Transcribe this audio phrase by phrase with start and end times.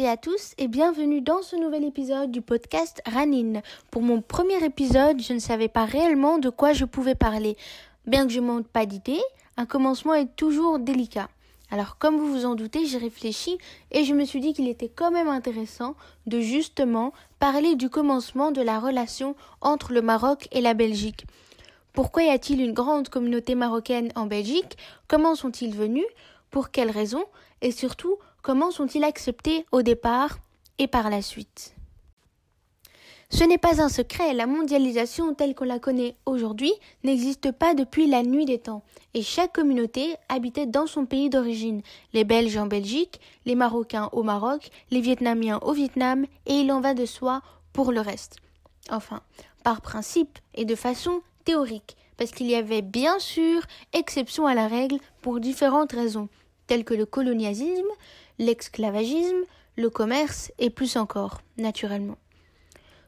[0.00, 3.62] et à tous et bienvenue dans ce nouvel épisode du podcast Ranin.
[3.90, 7.56] Pour mon premier épisode, je ne savais pas réellement de quoi je pouvais parler.
[8.06, 9.20] Bien que je manque pas d'idées,
[9.56, 11.28] un commencement est toujours délicat.
[11.70, 13.58] Alors comme vous vous en doutez, j'ai réfléchi
[13.90, 18.52] et je me suis dit qu'il était quand même intéressant de justement parler du commencement
[18.52, 21.26] de la relation entre le Maroc et la Belgique.
[21.92, 24.76] Pourquoi y a-t-il une grande communauté marocaine en Belgique?
[25.08, 26.06] Comment sont-ils venus?
[26.50, 27.24] Pour quelles raisons?
[27.60, 30.38] Et surtout, Comment sont-ils acceptés au départ
[30.78, 31.74] et par la suite?
[33.30, 36.72] Ce n'est pas un secret, la mondialisation telle qu'on la connaît aujourd'hui
[37.04, 41.82] n'existe pas depuis la nuit des temps, et chaque communauté habitait dans son pays d'origine,
[42.14, 46.80] les Belges en Belgique, les Marocains au Maroc, les Vietnamiens au Vietnam, et il en
[46.80, 47.42] va de soi
[47.74, 48.36] pour le reste.
[48.88, 49.20] Enfin,
[49.62, 53.60] par principe et de façon théorique, parce qu'il y avait bien sûr
[53.92, 56.30] exception à la règle pour différentes raisons,
[56.66, 57.90] telles que le colonialisme,
[58.38, 59.44] l'esclavagisme,
[59.76, 62.18] le commerce et plus encore, naturellement.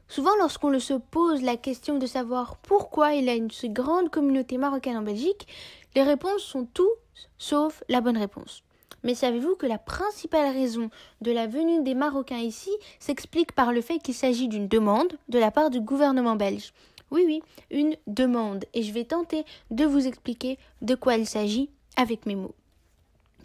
[0.07, 4.09] Souvent, lorsqu'on se pose la question de savoir pourquoi il y a une si grande
[4.09, 5.47] communauté marocaine en Belgique,
[5.95, 6.91] les réponses sont tout
[7.37, 8.63] sauf la bonne réponse.
[9.03, 10.89] Mais savez-vous que la principale raison
[11.21, 15.39] de la venue des Marocains ici s'explique par le fait qu'il s'agit d'une demande de
[15.39, 16.73] la part du gouvernement belge?
[17.09, 18.65] Oui, oui, une demande.
[18.73, 22.55] Et je vais tenter de vous expliquer de quoi il s'agit avec mes mots.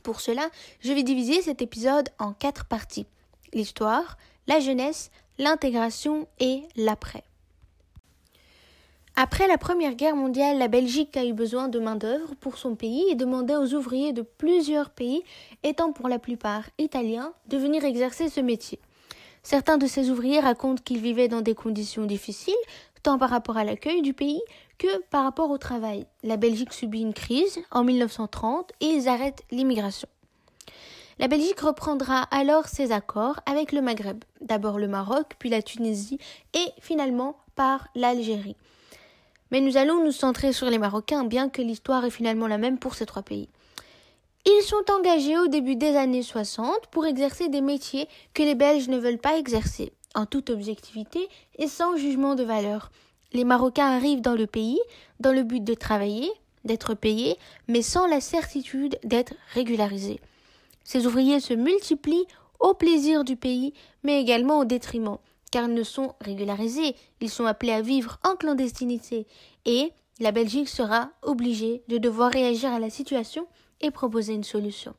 [0.07, 3.09] Pour cela, je vais diviser cet épisode en quatre parties.
[3.53, 4.17] L'histoire,
[4.47, 7.25] la jeunesse, l'intégration et l'après.
[9.17, 13.05] Après la Première Guerre mondiale, la Belgique a eu besoin de main-d'œuvre pour son pays
[13.11, 15.25] et demandait aux ouvriers de plusieurs pays,
[15.65, 18.79] étant pour la plupart italiens, de venir exercer ce métier.
[19.43, 22.55] Certains de ces ouvriers racontent qu'ils vivaient dans des conditions difficiles,
[23.03, 24.43] tant par rapport à l'accueil du pays
[24.79, 26.07] que par rapport au travail.
[26.23, 30.09] La Belgique subit une crise en 1930 et ils arrêtent l'immigration.
[31.19, 36.19] La Belgique reprendra alors ses accords avec le Maghreb, d'abord le Maroc, puis la Tunisie
[36.53, 38.57] et finalement par l'Algérie.
[39.51, 42.79] Mais nous allons nous centrer sur les Marocains, bien que l'histoire est finalement la même
[42.79, 43.49] pour ces trois pays.
[44.45, 48.89] Ils sont engagés au début des années 60 pour exercer des métiers que les Belges
[48.89, 52.91] ne veulent pas exercer, en toute objectivité et sans jugement de valeur.
[53.37, 54.81] Les Marocains arrivent dans le pays
[55.21, 56.31] dans le but de travailler,
[56.65, 57.37] d'être payés,
[57.69, 60.21] mais sans la certitude d'être régularisés.
[60.85, 62.25] Ces ouvriers se multiplient
[62.61, 65.19] au plaisir du pays, mais également au détriment,
[65.51, 69.27] car ils ne sont régularisés, ils sont appelés à vivre en clandestinité,
[69.67, 73.47] et la Belgique sera obligée de devoir réagir à la situation
[73.83, 74.95] et proposer une solution.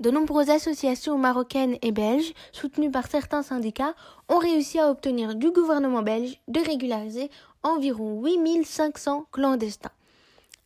[0.00, 3.94] De nombreuses associations marocaines et belges, soutenues par certains syndicats,
[4.28, 7.30] ont réussi à obtenir du gouvernement belge de régulariser
[7.62, 9.92] environ 8500 clandestins.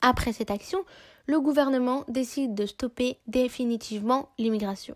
[0.01, 0.79] Après cette action,
[1.27, 4.95] le gouvernement décide de stopper définitivement l'immigration.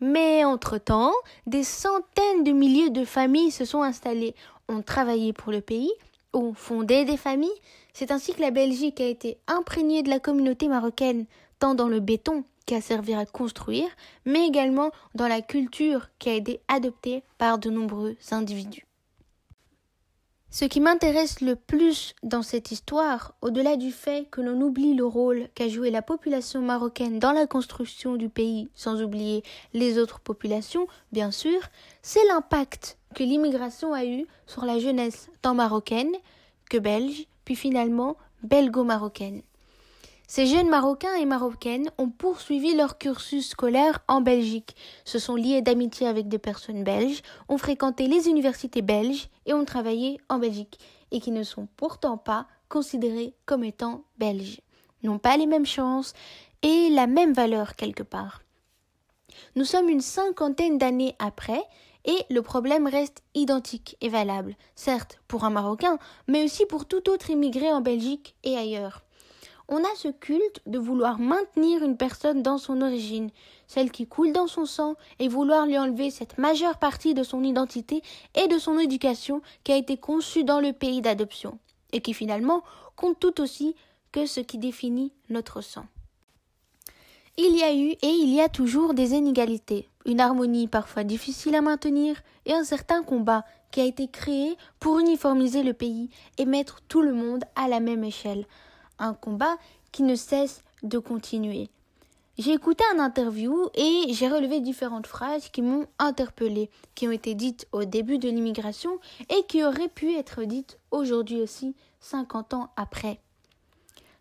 [0.00, 1.12] Mais entre-temps,
[1.46, 4.34] des centaines de milliers de familles se sont installées,
[4.68, 5.92] ont travaillé pour le pays,
[6.32, 7.50] ont fondé des familles.
[7.92, 11.26] C'est ainsi que la Belgique a été imprégnée de la communauté marocaine,
[11.58, 12.44] tant dans le béton
[12.78, 13.88] qui à construire,
[14.24, 18.86] mais également dans la culture qui a été adoptée par de nombreux individus.
[20.52, 25.04] Ce qui m'intéresse le plus dans cette histoire, au-delà du fait que l'on oublie le
[25.04, 29.42] rôle qu'a joué la population marocaine dans la construction du pays, sans oublier
[29.72, 31.60] les autres populations, bien sûr,
[32.02, 36.12] c'est l'impact que l'immigration a eu sur la jeunesse tant marocaine
[36.68, 39.42] que belge, puis finalement belgo-marocaine.
[40.32, 45.60] Ces jeunes Marocains et Marocaines ont poursuivi leur cursus scolaire en Belgique, se sont liés
[45.60, 50.78] d'amitié avec des personnes belges, ont fréquenté les universités belges et ont travaillé en Belgique,
[51.10, 54.60] et qui ne sont pourtant pas considérés comme étant belges,
[55.02, 56.12] n'ont pas les mêmes chances
[56.62, 58.40] et la même valeur quelque part.
[59.56, 61.64] Nous sommes une cinquantaine d'années après,
[62.04, 65.98] et le problème reste identique et valable, certes pour un Marocain,
[66.28, 69.02] mais aussi pour tout autre immigré en Belgique et ailleurs
[69.70, 73.30] on a ce culte de vouloir maintenir une personne dans son origine,
[73.68, 77.44] celle qui coule dans son sang, et vouloir lui enlever cette majeure partie de son
[77.44, 78.02] identité
[78.34, 81.58] et de son éducation qui a été conçue dans le pays d'adoption,
[81.92, 82.64] et qui finalement
[82.96, 83.76] compte tout aussi
[84.10, 85.86] que ce qui définit notre sang.
[87.38, 91.54] Il y a eu et il y a toujours des inégalités, une harmonie parfois difficile
[91.54, 96.44] à maintenir et un certain combat qui a été créé pour uniformiser le pays et
[96.44, 98.46] mettre tout le monde à la même échelle,
[99.00, 99.56] un combat
[99.92, 101.68] qui ne cesse de continuer.
[102.38, 107.34] J'ai écouté un interview et j'ai relevé différentes phrases qui m'ont interpellé, qui ont été
[107.34, 108.98] dites au début de l'immigration
[109.28, 113.20] et qui auraient pu être dites aujourd'hui aussi, 50 ans après.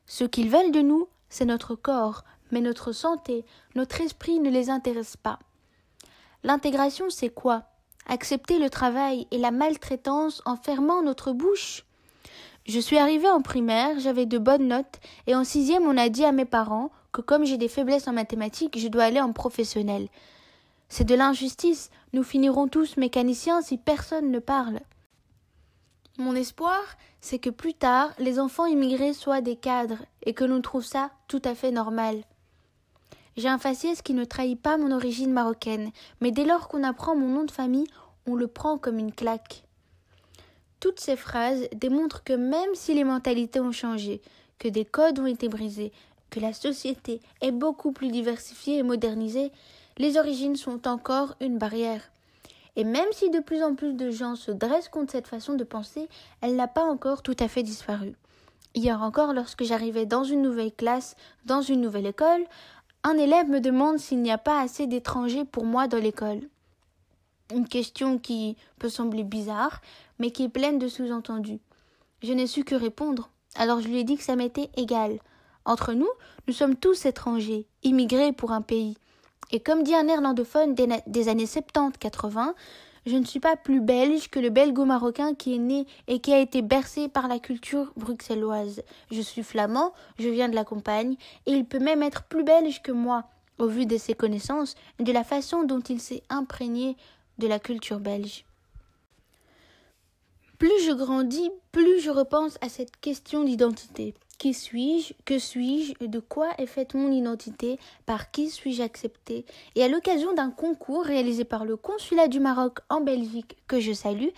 [0.05, 3.45] Ce qu'ils veulent de nous, c'est notre corps, mais notre santé,
[3.75, 5.39] notre esprit ne les intéresse pas.
[6.43, 7.63] L'intégration, c'est quoi?
[8.07, 11.85] Accepter le travail et la maltraitance en fermant notre bouche?
[12.69, 16.24] Je suis arrivée en primaire, j'avais de bonnes notes, et en sixième, on a dit
[16.24, 20.07] à mes parents que comme j'ai des faiblesses en mathématiques, je dois aller en professionnel.
[20.88, 21.89] C'est de l'injustice.
[22.13, 24.81] Nous finirons tous mécaniciens si personne ne parle.
[26.19, 26.80] Mon espoir,
[27.21, 31.10] c'est que plus tard, les enfants immigrés soient des cadres et que l'on trouve ça
[31.27, 32.22] tout à fait normal.
[33.36, 35.89] J'ai un faciès qui ne trahit pas mon origine marocaine,
[36.22, 37.88] mais dès lors qu'on apprend mon nom de famille,
[38.27, 39.63] on le prend comme une claque.
[40.79, 44.21] Toutes ces phrases démontrent que même si les mentalités ont changé,
[44.59, 45.91] que des codes ont été brisés,
[46.29, 49.51] que la société est beaucoup plus diversifiée et modernisée,
[49.97, 52.09] les origines sont encore une barrière.
[52.75, 55.65] Et même si de plus en plus de gens se dressent contre cette façon de
[55.65, 56.07] penser,
[56.41, 58.13] elle n'a pas encore tout à fait disparu.
[58.75, 61.15] Hier encore, lorsque j'arrivais dans une nouvelle classe,
[61.45, 62.45] dans une nouvelle école,
[63.03, 66.41] un élève me demande s'il n'y a pas assez d'étrangers pour moi dans l'école.
[67.51, 69.81] Une question qui peut sembler bizarre,
[70.19, 71.60] mais qui est pleine de sous-entendus.
[72.22, 73.31] Je n'ai su que répondre.
[73.56, 75.19] Alors je lui ai dit que ça m'était égal.
[75.66, 76.10] Entre nous,
[76.48, 78.98] nous sommes tous étrangers, immigrés pour un pays.
[79.51, 82.54] Et comme dit un néerlandophone des, années 70-80,
[83.07, 86.40] je ne suis pas plus belge que le belgo-marocain qui est né et qui a
[86.40, 88.84] été bercé par la culture bruxelloise.
[89.10, 91.16] Je suis flamand, je viens de la campagne,
[91.48, 93.24] et il peut même être plus belge que moi,
[93.57, 96.96] au vu de ses connaissances et de la façon dont il s'est imprégné
[97.39, 98.45] de la culture belge.
[100.59, 104.13] Plus je grandis, plus je repense à cette question d'identité.
[104.39, 105.13] Qui suis-je?
[105.25, 106.06] Que suis-je?
[106.06, 107.77] De quoi est faite mon identité?
[108.06, 109.45] Par qui suis-je accepté
[109.75, 113.91] Et à l'occasion d'un concours réalisé par le consulat du Maroc en Belgique, que je
[113.91, 114.30] salue,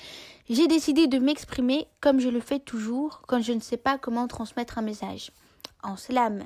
[0.50, 4.28] j'ai décidé de m'exprimer comme je le fais toujours quand je ne sais pas comment
[4.28, 5.32] transmettre un message.
[5.84, 6.46] En slam.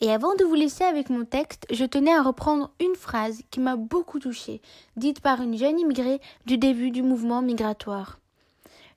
[0.00, 3.60] Et avant de vous laisser avec mon texte, je tenais à reprendre une phrase qui
[3.60, 4.60] m'a beaucoup touchée,
[4.96, 8.18] dite par une jeune immigrée du début du mouvement migratoire.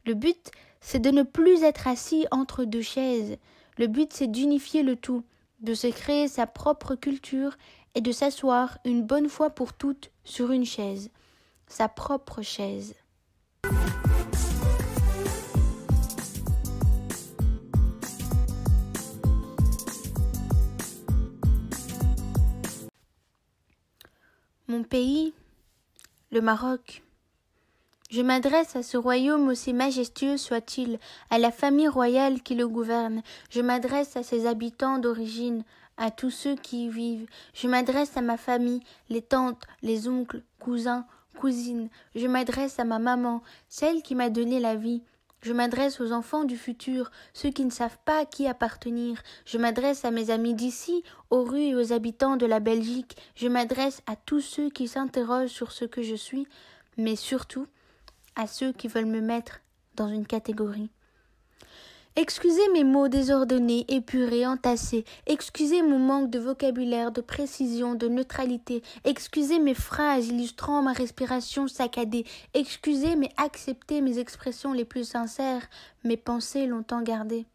[0.05, 0.51] Le but,
[0.81, 3.37] c'est de ne plus être assis entre deux chaises,
[3.79, 5.23] le but, c'est d'unifier le tout,
[5.61, 7.55] de se créer sa propre culture
[7.95, 11.11] et de s'asseoir une bonne fois pour toutes sur une chaise,
[11.67, 12.93] sa propre chaise.
[24.85, 25.33] Pays,
[26.31, 27.03] le Maroc.
[28.09, 30.99] Je m'adresse à ce royaume aussi majestueux soit-il,
[31.29, 35.63] à la famille royale qui le gouverne, je m'adresse à ses habitants d'origine,
[35.97, 40.41] à tous ceux qui y vivent, je m'adresse à ma famille, les tantes, les oncles,
[40.59, 41.05] cousins,
[41.37, 45.03] cousines, je m'adresse à ma maman, celle qui m'a donné la vie,
[45.41, 49.21] je m'adresse aux enfants du futur, ceux qui ne savent pas à qui appartenir.
[49.45, 53.15] Je m'adresse à mes amis d'ici, aux rues et aux habitants de la Belgique.
[53.35, 56.45] Je m'adresse à tous ceux qui s'interrogent sur ce que je suis,
[56.97, 57.67] mais surtout
[58.35, 59.61] à ceux qui veulent me mettre
[59.95, 60.89] dans une catégorie.
[62.15, 68.81] Excusez mes mots désordonnés, épurés, entassés, excusez mon manque de vocabulaire, de précision, de neutralité,
[69.05, 75.69] excusez mes phrases illustrant ma respiration saccadée, excusez mais acceptez mes expressions les plus sincères,
[76.03, 77.45] mes pensées longtemps gardées.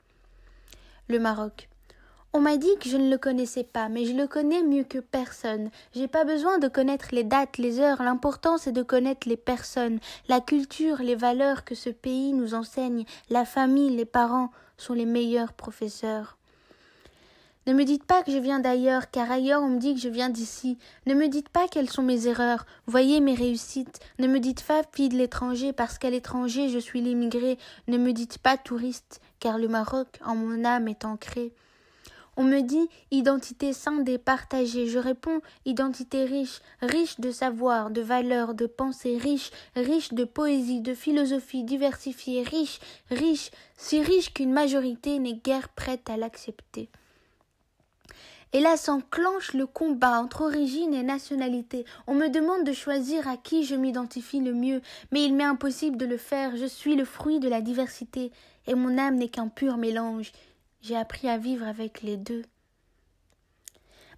[1.08, 1.68] Le Maroc.
[2.36, 4.98] On m'a dit que je ne le connaissais pas, mais je le connais mieux que
[4.98, 5.70] personne.
[5.94, 10.00] J'ai pas besoin de connaître les dates, les heures, l'important c'est de connaître les personnes,
[10.26, 15.06] la culture, les valeurs que ce pays nous enseigne, la famille, les parents sont les
[15.06, 16.36] meilleurs professeurs.
[17.68, 20.08] Ne me dites pas que je viens d'ailleurs, car ailleurs on me dit que je
[20.08, 20.76] viens d'ici.
[21.06, 24.00] Ne me dites pas quelles sont mes erreurs, voyez mes réussites.
[24.18, 27.58] Ne me dites pas fille de l'étranger, parce qu'à l'étranger je suis l'immigré.
[27.86, 31.52] Ne me dites pas touriste, car le Maroc en mon âme est ancré.
[32.36, 34.86] On me dit identité scindée, partagée.
[34.86, 40.80] Je réponds identité riche, riche de savoir, de valeurs, de pensées, riche, riche de poésie,
[40.80, 46.88] de philosophie diversifiée, riche, riche, si riche qu'une majorité n'est guère prête à l'accepter.
[48.54, 51.84] Et là s'enclenche le combat entre origine et nationalité.
[52.06, 55.96] On me demande de choisir à qui je m'identifie le mieux, mais il m'est impossible
[55.96, 56.56] de le faire.
[56.56, 58.30] Je suis le fruit de la diversité,
[58.68, 60.30] et mon âme n'est qu'un pur mélange.
[60.84, 62.42] J'ai appris à vivre avec les deux.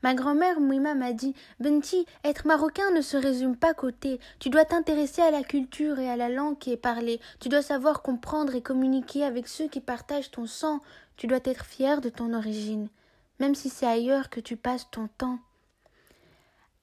[0.03, 4.19] Ma grand-mère Mouima m'a dit Benti, être marocain ne se résume pas côté.
[4.41, 7.21] Tu dois t'intéresser à la culture et à la langue qui est parlée.
[7.39, 10.81] Tu dois savoir comprendre et communiquer avec ceux qui partagent ton sang.
[11.17, 12.89] Tu dois être fier de ton origine,
[13.39, 15.39] même si c'est ailleurs que tu passes ton temps.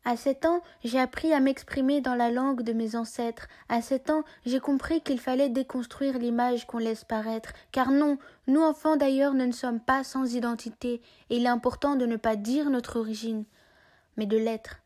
[0.06, 3.48] À sept ans, j'ai appris à m'exprimer dans la langue de mes ancêtres.
[3.70, 7.54] À sept ans, j'ai compris qu'il fallait déconstruire l'image qu'on laisse paraître.
[7.72, 8.18] Car non,
[8.48, 12.36] nous enfants d'ailleurs ne sommes pas sans identité, et il est important de ne pas
[12.36, 13.46] dire notre origine,
[14.18, 14.82] mais de l'être.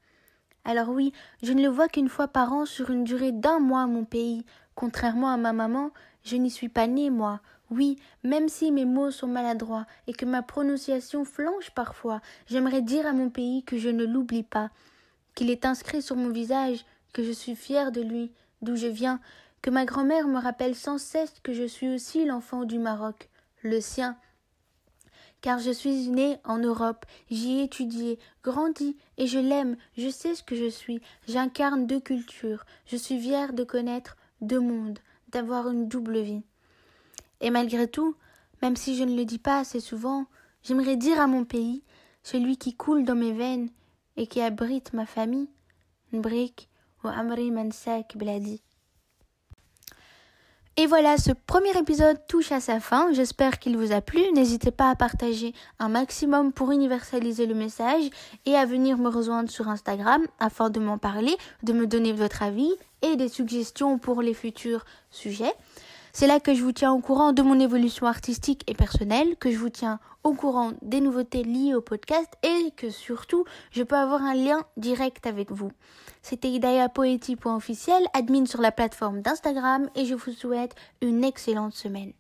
[0.66, 3.88] Alors oui, je ne le vois qu'une fois par an sur une durée d'un mois,
[3.88, 4.46] mon pays.
[4.76, 5.90] Contrairement à ma maman,
[6.24, 7.40] je n'y suis pas née, moi.
[7.72, 13.08] Oui, même si mes mots sont maladroits et que ma prononciation flanche parfois, j'aimerais dire
[13.08, 14.70] à mon pays que je ne l'oublie pas,
[15.38, 18.32] qu'il est inscrit sur mon visage, que je suis fière de lui,
[18.64, 19.20] d'où je viens,
[19.62, 23.30] que ma grand-mère me rappelle sans cesse que je suis aussi l'enfant du Maroc,
[23.62, 24.18] le sien.
[25.42, 30.34] Car je suis née en Europe, j'y ai étudié, grandi, et je l'aime, je sais
[30.34, 35.70] ce que je suis, j'incarne deux cultures, je suis fière de connaître deux mondes, d'avoir
[35.70, 36.42] une double vie.
[37.42, 38.16] Et malgré tout,
[38.64, 40.26] même si je ne le dis pas assez souvent,
[40.64, 41.84] j'aimerais dire à mon pays,
[42.24, 43.70] celui qui coule dans mes veines
[44.18, 45.50] et qui abrite ma famille,
[46.12, 46.68] Nbrik
[47.04, 48.62] ou Amri Mansak Bladi.
[50.80, 53.12] Et voilà, ce premier épisode touche à sa fin.
[53.12, 54.22] J'espère qu'il vous a plu.
[54.36, 58.04] N'hésitez pas à partager un maximum pour universaliser le message
[58.46, 62.44] et à venir me rejoindre sur Instagram afin de m'en parler, de me donner votre
[62.44, 62.72] avis
[63.02, 65.54] et des suggestions pour les futurs sujets.
[66.20, 69.52] C'est là que je vous tiens au courant de mon évolution artistique et personnelle, que
[69.52, 73.98] je vous tiens au courant des nouveautés liées au podcast et que surtout je peux
[73.98, 75.72] avoir un lien direct avec vous.
[76.24, 76.90] C'était Idaya
[78.16, 82.14] admin sur la plateforme d'Instagram et je vous souhaite une excellente semaine.